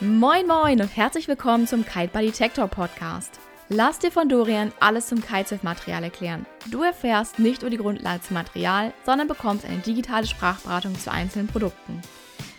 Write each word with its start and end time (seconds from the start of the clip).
Moin 0.00 0.46
Moin 0.48 0.80
und 0.80 0.96
herzlich 0.96 1.28
willkommen 1.28 1.66
zum 1.68 1.84
Kite 1.84 2.08
Buddy 2.08 2.26
Detector 2.26 2.66
Podcast. 2.66 3.38
Lass 3.68 4.00
dir 4.00 4.10
von 4.10 4.28
Dorian 4.28 4.72
alles 4.80 5.06
zum 5.06 5.20
Kitesurf-Material 5.22 6.02
erklären. 6.02 6.44
Du 6.70 6.82
erfährst 6.82 7.38
nicht 7.38 7.62
nur 7.62 7.70
die 7.70 7.76
Grundlage 7.76 8.20
zum 8.22 8.34
Material, 8.34 8.92
sondern 9.06 9.28
bekommst 9.28 9.64
eine 9.64 9.78
digitale 9.78 10.26
Sprachberatung 10.26 10.98
zu 10.98 11.12
einzelnen 11.12 11.46
Produkten. 11.46 12.00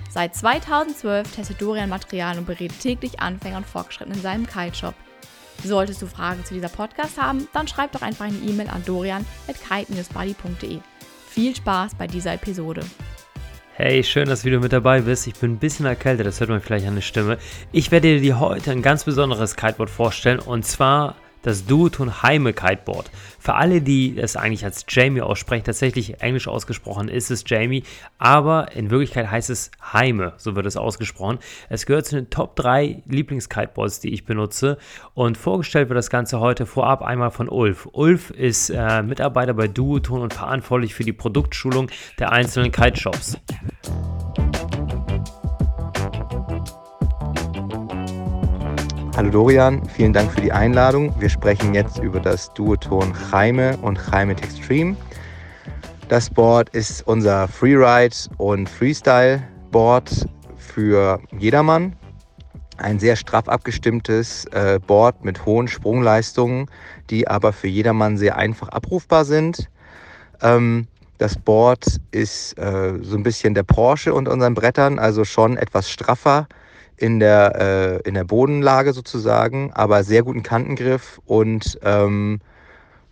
Seit 0.10 0.36
2012 0.36 1.36
testet 1.36 1.62
Dorian 1.62 1.90
Material 1.90 2.38
und 2.38 2.46
berät 2.46 2.79
täglich 2.79 3.19
Anfänger 3.19 3.58
und 3.58 3.65
Fortgeschrittene 3.65 4.15
in 4.15 4.22
seinem 4.22 4.47
Kite-Shop. 4.47 4.96
Solltest 5.63 6.02
du 6.02 6.08
Fragen 6.08 6.46
zu 6.46 6.54
dieser 6.54 6.70
Podcast 6.70 7.20
haben, 7.22 7.50
dann 7.52 7.68
schreib 7.68 7.92
doch 7.92 8.04
einfach 8.04 8.26
eine 8.26 8.38
E-Mail 8.38 8.70
an 8.70 8.86
dorian.kite-buddy.de. 8.86 10.79
Viel 11.28 11.56
Spaß 11.56 11.96
bei 11.96 12.08
dieser 12.08 12.34
Episode. 12.34 12.86
Hey, 13.76 14.03
schön, 14.03 14.28
dass 14.28 14.42
du 14.42 14.46
wieder 14.46 14.60
mit 14.60 14.71
dabei 14.71 15.01
bist. 15.01 15.26
Ich 15.26 15.33
bin 15.33 15.53
ein 15.53 15.58
bisschen 15.58 15.87
erkältet, 15.87 16.27
das 16.27 16.39
hört 16.39 16.52
man 16.52 16.62
vielleicht 16.62 16.85
an 16.85 16.94
der 16.94 17.02
Stimme. 17.02 17.39
Ich 17.71 17.89
werde 17.89 18.21
dir 18.21 18.39
heute 18.39 18.70
ein 18.70 18.84
ganz 18.84 19.03
besonderes 19.03 19.55
Kiteboard 19.55 19.89
vorstellen 19.89 20.38
und 20.38 20.63
zwar 20.63 21.15
das 21.43 21.65
Duoton 21.65 22.23
Heime 22.23 22.53
Kiteboard. 22.53 23.11
Für 23.38 23.53
alle, 23.55 23.81
die 23.81 24.17
es 24.17 24.35
eigentlich 24.35 24.65
als 24.65 24.85
Jamie 24.89 25.21
aussprechen, 25.21 25.65
tatsächlich 25.65 26.21
englisch 26.21 26.47
ausgesprochen 26.47 27.09
ist 27.09 27.29
es 27.29 27.43
Jamie, 27.45 27.84
aber 28.17 28.71
in 28.71 28.89
Wirklichkeit 28.89 29.29
heißt 29.29 29.49
es 29.49 29.70
Heime, 29.91 30.34
so 30.37 30.55
wird 30.55 30.65
es 30.65 30.77
ausgesprochen. 30.77 31.39
Es 31.70 31.85
gehört 31.85 32.05
zu 32.05 32.15
den 32.15 32.29
Top 32.29 32.55
3 32.55 33.03
Lieblings-Kiteboards, 33.05 33.99
die 33.99 34.13
ich 34.13 34.25
benutze 34.25 34.77
und 35.13 35.37
vorgestellt 35.37 35.89
wird 35.89 35.98
das 35.98 36.09
Ganze 36.09 36.39
heute 36.39 36.65
vorab 36.65 37.03
einmal 37.03 37.31
von 37.31 37.49
Ulf. 37.49 37.87
Ulf 37.91 38.31
ist 38.31 38.70
äh, 38.70 39.03
Mitarbeiter 39.03 39.53
bei 39.53 39.67
Duoton 39.67 40.21
und 40.21 40.34
verantwortlich 40.34 40.95
für 40.95 41.03
die 41.03 41.13
Produktschulung 41.13 41.89
der 42.20 42.31
einzelnen 42.31 42.71
Kite-Shops. 42.71 43.37
Hallo 49.23 49.32
Dorian, 49.32 49.88
vielen 49.88 50.12
Dank 50.12 50.34
für 50.34 50.41
die 50.41 50.52
Einladung. 50.52 51.16
Wir 51.18 51.29
sprechen 51.29 51.74
jetzt 51.74 51.98
über 51.98 52.20
das 52.20 52.54
Duoton 52.55 53.13
Jaime 53.32 53.77
und 53.77 53.98
Jaime 54.12 54.34
Extreme. 54.34 54.98
Das 56.10 56.30
Board 56.30 56.68
ist 56.71 57.07
unser 57.07 57.48
Freeride 57.48 58.13
und 58.35 58.68
Freestyle 58.68 59.41
Board 59.71 60.27
für 60.57 61.21
jedermann. 61.40 61.96
Ein 62.76 62.99
sehr 62.99 63.15
straff 63.15 63.48
abgestimmtes 63.48 64.44
äh, 64.48 64.82
Board 64.86 65.24
mit 65.24 65.46
hohen 65.46 65.70
Sprungleistungen, 65.70 66.70
die 67.10 67.26
aber 67.26 67.54
für 67.54 67.70
jedermann 67.70 68.18
sehr 68.18 68.36
einfach 68.36 68.68
abrufbar 68.68 69.24
sind. 69.24 69.70
Ähm, 70.42 70.90
das 71.18 71.38
Board 71.38 71.86
ist 72.12 72.60
äh, 72.60 72.96
so 73.02 73.16
ein 73.16 73.24
bisschen 73.24 73.54
der 73.54 73.64
Porsche 73.64 74.14
unter 74.14 74.34
unseren 74.34 74.54
Brettern, 74.54 75.00
also 75.00 75.24
schon 75.24 75.56
etwas 75.56 75.90
straffer 75.90 76.46
in 76.98 77.20
der, 77.20 78.02
äh, 78.04 78.08
in 78.08 78.14
der 78.14 78.24
Bodenlage 78.24 78.94
sozusagen, 78.94 79.72
aber 79.74 80.04
sehr 80.04 80.24
guten 80.24 80.44
Kantengriff 80.44 81.20
und 81.26 81.80
ähm, 81.84 82.40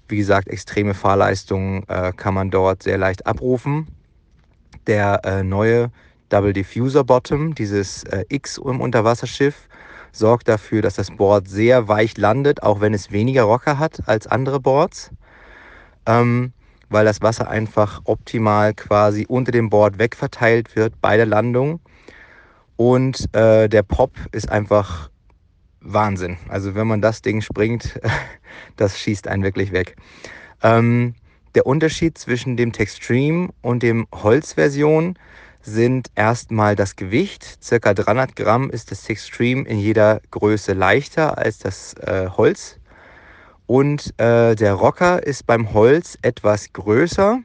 wie 0.07 0.17
gesagt, 0.17 0.49
extreme 0.49 0.93
Fahrleistung 0.93 1.83
äh, 1.87 2.11
kann 2.15 2.33
man 2.33 2.51
dort 2.51 2.83
sehr 2.83 2.97
leicht 2.97 3.25
abrufen. 3.25 3.87
Der 4.87 5.21
äh, 5.23 5.43
neue 5.43 5.89
Double 6.29 6.53
Diffuser 6.53 7.03
Bottom, 7.03 7.55
dieses 7.55 8.03
äh, 8.05 8.25
X 8.29 8.57
im 8.57 8.81
Unterwasserschiff, 8.81 9.67
sorgt 10.11 10.47
dafür, 10.47 10.81
dass 10.81 10.95
das 10.95 11.11
Board 11.11 11.47
sehr 11.47 11.87
weich 11.87 12.17
landet, 12.17 12.63
auch 12.63 12.81
wenn 12.81 12.93
es 12.93 13.11
weniger 13.11 13.43
Rocker 13.43 13.79
hat 13.79 14.07
als 14.07 14.27
andere 14.27 14.59
Boards, 14.59 15.11
ähm, 16.05 16.51
weil 16.89 17.05
das 17.05 17.21
Wasser 17.21 17.49
einfach 17.49 18.01
optimal 18.03 18.73
quasi 18.73 19.25
unter 19.27 19.51
dem 19.51 19.69
Board 19.69 19.97
wegverteilt 19.97 20.75
wird 20.75 20.99
bei 21.01 21.15
der 21.15 21.25
Landung 21.25 21.79
und 22.81 23.31
äh, 23.35 23.69
der 23.69 23.83
Pop 23.83 24.15
ist 24.31 24.49
einfach 24.49 25.11
Wahnsinn. 25.81 26.39
Also 26.49 26.73
wenn 26.73 26.87
man 26.87 26.99
das 26.99 27.21
Ding 27.21 27.41
springt, 27.41 28.01
das 28.75 28.97
schießt 28.97 29.27
einen 29.27 29.43
wirklich 29.43 29.71
weg. 29.71 29.97
Ähm, 30.63 31.13
der 31.53 31.67
Unterschied 31.67 32.17
zwischen 32.17 32.57
dem 32.57 32.71
Textream 32.71 33.51
und 33.61 33.83
dem 33.83 34.07
Holzversion 34.11 35.13
sind 35.61 36.07
erstmal 36.15 36.75
das 36.75 36.95
Gewicht. 36.95 37.63
Circa 37.63 37.93
300 37.93 38.35
Gramm 38.35 38.71
ist 38.71 38.89
das 38.89 39.03
Textream 39.03 39.67
in 39.67 39.77
jeder 39.77 40.19
Größe 40.31 40.73
leichter 40.73 41.37
als 41.37 41.59
das 41.59 41.93
äh, 41.99 42.29
Holz. 42.29 42.79
Und 43.67 44.19
äh, 44.19 44.55
der 44.55 44.73
Rocker 44.73 45.21
ist 45.21 45.45
beim 45.45 45.71
Holz 45.75 46.17
etwas 46.23 46.73
größer 46.73 47.41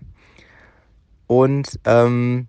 und 1.26 1.78
ähm, 1.84 2.48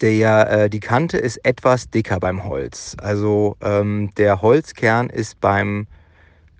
der, 0.00 0.50
äh, 0.50 0.70
die 0.70 0.80
Kante 0.80 1.18
ist 1.18 1.38
etwas 1.44 1.90
dicker 1.90 2.20
beim 2.20 2.44
Holz. 2.44 2.96
Also 3.00 3.56
ähm, 3.60 4.12
der 4.16 4.42
Holzkern 4.42 5.10
ist 5.10 5.40
beim 5.40 5.86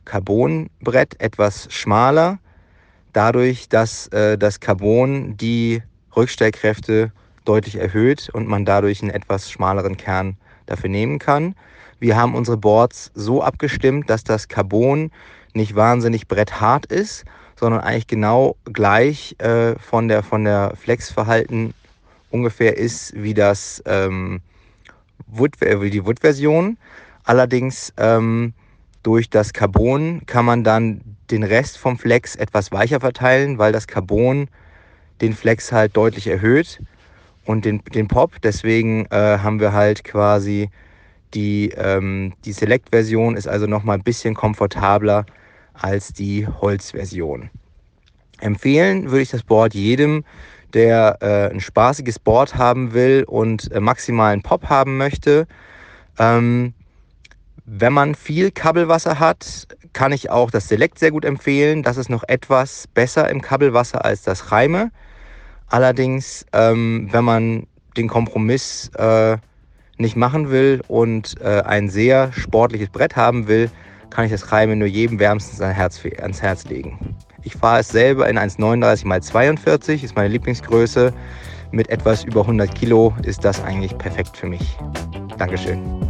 Carbonbrett 0.04 1.20
etwas 1.20 1.68
schmaler, 1.70 2.38
dadurch, 3.12 3.68
dass 3.68 4.08
äh, 4.08 4.38
das 4.38 4.60
Carbon 4.60 5.36
die 5.36 5.82
Rückstellkräfte 6.16 7.12
deutlich 7.44 7.76
erhöht 7.76 8.28
und 8.32 8.48
man 8.48 8.64
dadurch 8.64 9.02
einen 9.02 9.10
etwas 9.10 9.50
schmaleren 9.50 9.96
Kern 9.96 10.36
dafür 10.66 10.90
nehmen 10.90 11.18
kann. 11.18 11.54
Wir 12.00 12.16
haben 12.16 12.34
unsere 12.34 12.56
Boards 12.56 13.10
so 13.14 13.42
abgestimmt, 13.42 14.08
dass 14.10 14.24
das 14.24 14.48
Carbon 14.48 15.10
nicht 15.54 15.74
wahnsinnig 15.74 16.28
bretthart 16.28 16.86
ist, 16.86 17.24
sondern 17.56 17.80
eigentlich 17.80 18.06
genau 18.06 18.56
gleich 18.64 19.34
äh, 19.38 19.74
von 19.78 20.08
der, 20.08 20.22
von 20.22 20.44
der 20.44 20.74
Flexverhalten 20.76 21.74
ungefähr 22.30 22.76
ist 22.76 23.14
wie 23.14 23.34
das 23.34 23.82
ähm, 23.86 24.40
Wood, 25.26 25.60
äh, 25.62 25.80
wie 25.80 25.90
die 25.90 26.04
Wood-Version. 26.04 26.78
Allerdings 27.24 27.92
ähm, 27.96 28.54
durch 29.02 29.30
das 29.30 29.52
Carbon 29.52 30.22
kann 30.26 30.44
man 30.44 30.64
dann 30.64 31.00
den 31.30 31.42
Rest 31.42 31.78
vom 31.78 31.98
Flex 31.98 32.36
etwas 32.36 32.72
weicher 32.72 33.00
verteilen, 33.00 33.58
weil 33.58 33.72
das 33.72 33.86
Carbon 33.86 34.48
den 35.20 35.34
Flex 35.34 35.72
halt 35.72 35.96
deutlich 35.96 36.26
erhöht 36.26 36.80
und 37.44 37.64
den, 37.64 37.82
den 37.94 38.08
Pop. 38.08 38.40
Deswegen 38.42 39.06
äh, 39.06 39.38
haben 39.38 39.60
wir 39.60 39.72
halt 39.72 40.04
quasi 40.04 40.70
die, 41.34 41.70
ähm, 41.76 42.32
die 42.44 42.52
Select-Version 42.52 43.36
ist 43.36 43.48
also 43.48 43.66
nochmal 43.66 43.98
ein 43.98 44.02
bisschen 44.02 44.34
komfortabler 44.34 45.26
als 45.74 46.12
die 46.12 46.46
Holz-Version. 46.46 47.50
Empfehlen 48.40 49.10
würde 49.10 49.22
ich 49.22 49.30
das 49.30 49.42
Board 49.42 49.74
jedem, 49.74 50.24
der 50.74 51.18
äh, 51.20 51.52
ein 51.52 51.60
spaßiges 51.60 52.18
Board 52.18 52.56
haben 52.56 52.92
will 52.92 53.24
und 53.26 53.70
äh, 53.72 53.80
maximalen 53.80 54.42
Pop 54.42 54.68
haben 54.68 54.96
möchte. 54.96 55.46
Ähm, 56.18 56.74
wenn 57.64 57.92
man 57.92 58.14
viel 58.14 58.50
Kabelwasser 58.50 59.20
hat, 59.20 59.68
kann 59.92 60.12
ich 60.12 60.30
auch 60.30 60.50
das 60.50 60.68
Select 60.68 60.98
sehr 60.98 61.10
gut 61.10 61.24
empfehlen. 61.24 61.82
Das 61.82 61.96
ist 61.96 62.08
noch 62.08 62.24
etwas 62.26 62.86
besser 62.88 63.28
im 63.28 63.42
Kabelwasser 63.42 64.04
als 64.04 64.22
das 64.22 64.52
Reime. 64.52 64.90
Allerdings, 65.66 66.46
ähm, 66.52 67.08
wenn 67.10 67.24
man 67.24 67.66
den 67.96 68.08
Kompromiss 68.08 68.90
äh, 68.96 69.36
nicht 69.98 70.16
machen 70.16 70.50
will 70.50 70.82
und 70.88 71.40
äh, 71.40 71.62
ein 71.62 71.90
sehr 71.90 72.32
sportliches 72.32 72.88
Brett 72.88 73.16
haben 73.16 73.48
will, 73.48 73.70
kann 74.10 74.24
ich 74.24 74.30
das 74.32 74.50
Reime 74.52 74.76
nur 74.76 74.88
jedem 74.88 75.18
wärmstens 75.18 75.60
ans 75.60 76.42
Herz, 76.42 76.64
legen. 76.64 77.16
Ich 77.42 77.54
fahre 77.54 77.80
es 77.80 77.88
selber 77.88 78.28
in 78.28 78.38
1,39 78.38 79.16
x 79.16 79.26
42, 79.28 80.04
ist 80.04 80.16
meine 80.16 80.28
Lieblingsgröße. 80.28 81.12
Mit 81.70 81.88
etwas 81.90 82.24
über 82.24 82.42
100 82.42 82.74
Kilo 82.74 83.14
ist 83.24 83.44
das 83.44 83.62
eigentlich 83.62 83.96
perfekt 83.98 84.36
für 84.36 84.46
mich. 84.46 84.78
Dankeschön. 85.36 86.07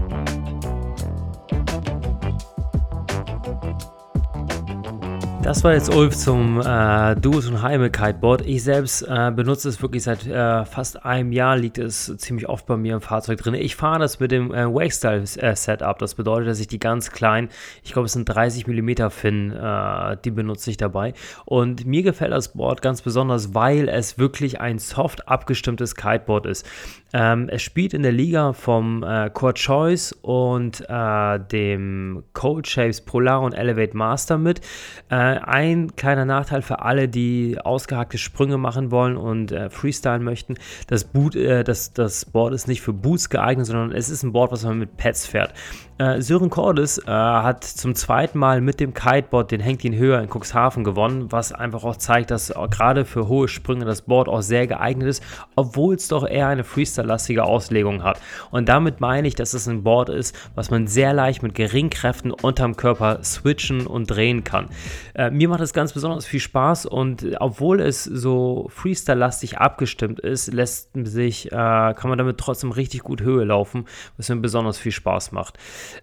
Das 5.48 5.64
war 5.64 5.72
jetzt 5.72 5.94
Ulf 5.94 6.14
zum 6.14 6.60
äh, 6.60 7.16
Duos 7.16 7.48
und 7.48 7.62
Heime 7.62 7.88
Kiteboard. 7.88 8.42
Ich 8.44 8.64
selbst 8.64 9.00
äh, 9.00 9.32
benutze 9.34 9.70
es 9.70 9.80
wirklich 9.80 10.02
seit 10.02 10.26
äh, 10.26 10.66
fast 10.66 11.06
einem 11.06 11.32
Jahr, 11.32 11.56
liegt 11.56 11.78
es 11.78 12.14
ziemlich 12.18 12.46
oft 12.50 12.66
bei 12.66 12.76
mir 12.76 12.92
im 12.92 13.00
Fahrzeug 13.00 13.38
drin. 13.38 13.54
Ich 13.54 13.74
fahre 13.74 13.98
das 13.98 14.20
mit 14.20 14.30
dem 14.30 14.52
äh, 14.52 14.66
Wakestyle 14.66 15.24
Setup. 15.24 15.98
Das 15.98 16.16
bedeutet, 16.16 16.48
dass 16.48 16.60
ich 16.60 16.66
die 16.66 16.78
ganz 16.78 17.12
kleinen, 17.12 17.48
ich 17.82 17.94
glaube 17.94 18.04
es 18.04 18.12
sind 18.12 18.26
30 18.26 18.66
mm 18.66 19.08
Fin, 19.08 19.52
äh, 19.52 20.18
die 20.22 20.32
benutze 20.32 20.68
ich 20.68 20.76
dabei. 20.76 21.14
Und 21.46 21.86
mir 21.86 22.02
gefällt 22.02 22.32
das 22.32 22.52
Board 22.52 22.82
ganz 22.82 23.00
besonders, 23.00 23.54
weil 23.54 23.88
es 23.88 24.18
wirklich 24.18 24.60
ein 24.60 24.78
soft 24.78 25.28
abgestimmtes 25.28 25.94
Kiteboard 25.94 26.44
ist. 26.44 26.66
Ähm, 27.14 27.48
es 27.48 27.62
spielt 27.62 27.94
in 27.94 28.02
der 28.02 28.12
Liga 28.12 28.52
vom 28.52 29.02
äh, 29.02 29.30
Core 29.30 29.54
Choice 29.54 30.12
und 30.12 30.84
äh, 30.90 31.40
dem 31.40 32.22
Cold 32.34 32.66
Shapes 32.66 33.00
Polar 33.00 33.40
und 33.40 33.54
Elevate 33.54 33.96
Master 33.96 34.36
mit. 34.36 34.60
Äh, 35.08 35.37
ein 35.38 35.94
kleiner 35.96 36.24
Nachteil 36.24 36.62
für 36.62 36.80
alle, 36.80 37.08
die 37.08 37.58
ausgehackte 37.62 38.18
Sprünge 38.18 38.58
machen 38.58 38.90
wollen 38.90 39.16
und 39.16 39.52
äh, 39.52 39.70
Freestyle 39.70 40.18
möchten. 40.18 40.54
Das, 40.86 41.04
Boot, 41.04 41.36
äh, 41.36 41.64
das, 41.64 41.92
das 41.92 42.24
Board 42.24 42.54
ist 42.54 42.68
nicht 42.68 42.82
für 42.82 42.92
Boots 42.92 43.30
geeignet, 43.30 43.66
sondern 43.66 43.92
es 43.92 44.08
ist 44.08 44.22
ein 44.22 44.32
Board, 44.32 44.52
was 44.52 44.64
man 44.64 44.78
mit 44.78 44.96
Pads 44.96 45.26
fährt. 45.26 45.54
Äh, 45.98 46.20
Sören 46.20 46.48
Cordes 46.50 46.98
äh, 46.98 47.10
hat 47.10 47.64
zum 47.64 47.96
zweiten 47.96 48.38
Mal 48.38 48.60
mit 48.60 48.78
dem 48.78 48.94
Kiteboard 48.94 49.50
den 49.50 49.60
Hängt 49.60 49.84
ihn 49.84 49.96
höher 49.96 50.20
in 50.20 50.28
Cuxhaven 50.28 50.84
gewonnen, 50.84 51.32
was 51.32 51.52
einfach 51.52 51.82
auch 51.82 51.96
zeigt, 51.96 52.30
dass 52.30 52.52
gerade 52.70 53.04
für 53.04 53.26
hohe 53.26 53.48
Sprünge 53.48 53.84
das 53.84 54.02
Board 54.02 54.28
auch 54.28 54.42
sehr 54.42 54.68
geeignet 54.68 55.08
ist, 55.08 55.24
obwohl 55.56 55.96
es 55.96 56.06
doch 56.06 56.24
eher 56.26 56.46
eine 56.46 56.62
Freestyle 56.64 56.88
Freestyle-lastige 56.88 57.44
Auslegung 57.44 58.02
hat. 58.02 58.20
Und 58.50 58.68
damit 58.68 59.00
meine 59.00 59.28
ich, 59.28 59.34
dass 59.34 59.54
es 59.54 59.68
ein 59.68 59.82
Board 59.82 60.08
ist, 60.08 60.36
was 60.54 60.70
man 60.70 60.86
sehr 60.86 61.12
leicht 61.12 61.42
mit 61.42 61.54
geringen 61.54 61.90
Kräften 61.90 62.30
unterm 62.30 62.76
Körper 62.76 63.22
switchen 63.22 63.86
und 63.86 64.06
drehen 64.06 64.44
kann. 64.44 64.68
Äh, 65.14 65.27
mir 65.30 65.48
macht 65.48 65.60
es 65.60 65.72
ganz 65.72 65.92
besonders 65.92 66.26
viel 66.26 66.40
Spaß 66.40 66.86
und 66.86 67.26
obwohl 67.40 67.80
es 67.80 68.04
so 68.04 68.66
Freestyle-lastig 68.70 69.58
abgestimmt 69.58 70.20
ist, 70.20 70.52
lässt 70.52 70.90
sich, 70.94 71.46
äh, 71.46 71.50
kann 71.50 72.08
man 72.08 72.18
damit 72.18 72.38
trotzdem 72.38 72.72
richtig 72.72 73.02
gut 73.02 73.22
Höhe 73.22 73.44
laufen, 73.44 73.86
was 74.16 74.28
mir 74.28 74.36
besonders 74.36 74.78
viel 74.78 74.92
Spaß 74.92 75.32
macht. 75.32 75.58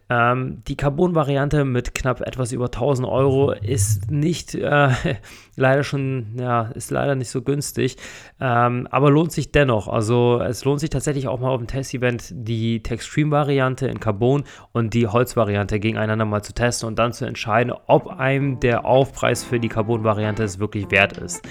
Ähm, 0.09 0.61
die 0.67 0.75
Carbon-Variante 0.75 1.65
mit 1.65 1.95
knapp 1.95 2.21
etwas 2.21 2.51
über 2.51 2.65
1000 2.65 3.07
Euro 3.07 3.51
ist 3.51 4.11
nicht 4.11 4.55
äh, 4.55 4.89
leider 5.55 5.83
schon, 5.83 6.35
ja, 6.39 6.63
ist 6.75 6.91
leider 6.91 7.15
nicht 7.15 7.29
so 7.29 7.41
günstig, 7.41 7.97
ähm, 8.39 8.87
aber 8.91 9.11
lohnt 9.11 9.31
sich 9.31 9.51
dennoch. 9.51 9.87
Also 9.87 10.41
es 10.41 10.65
lohnt 10.65 10.79
sich 10.79 10.89
tatsächlich 10.89 11.27
auch 11.27 11.39
mal 11.39 11.49
auf 11.49 11.59
dem 11.59 11.67
Test-Event 11.67 12.31
die 12.31 12.83
Textream-Variante 12.83 13.87
in 13.87 13.99
Carbon 13.99 14.43
und 14.71 14.93
die 14.93 15.07
Holz-Variante 15.07 15.79
gegeneinander 15.79 16.25
mal 16.25 16.43
zu 16.43 16.53
testen 16.53 16.87
und 16.87 16.99
dann 16.99 17.13
zu 17.13 17.25
entscheiden, 17.25 17.73
ob 17.87 18.07
einem 18.07 18.59
der 18.59 18.85
Aufpreis 19.15 19.43
für 19.43 19.59
die 19.59 19.69
Carbon-Variante 19.69 20.43
es 20.43 20.59
wirklich 20.59 20.91
wert 20.91 21.17
ist. 21.17 21.41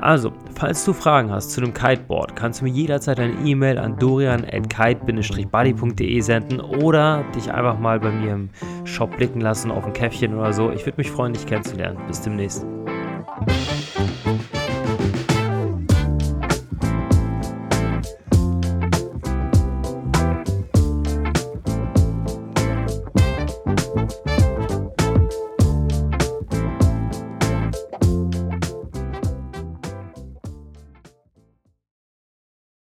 Also, 0.00 0.32
falls 0.54 0.84
du 0.84 0.92
Fragen 0.92 1.30
hast 1.30 1.50
zu 1.52 1.62
dem 1.62 1.72
Kiteboard, 1.72 2.36
kannst 2.36 2.60
du 2.60 2.64
mir 2.64 2.70
jederzeit 2.70 3.18
eine 3.18 3.32
E-Mail 3.44 3.78
an 3.78 3.98
dorian.kite-buddy.de 3.98 6.20
senden 6.20 6.60
oder 6.60 7.24
dich 7.34 7.50
einfach 7.50 7.78
mal 7.78 7.98
bei 8.00 8.10
mir 8.10 8.34
im 8.34 8.50
Shop 8.84 9.16
blicken 9.16 9.40
lassen 9.40 9.70
auf 9.70 9.86
ein 9.86 9.94
Käffchen 9.94 10.34
oder 10.34 10.52
so. 10.52 10.70
Ich 10.70 10.84
würde 10.84 10.98
mich 10.98 11.10
freuen, 11.10 11.32
dich 11.32 11.46
kennenzulernen. 11.46 11.98
Bis 12.06 12.20
demnächst. 12.20 12.66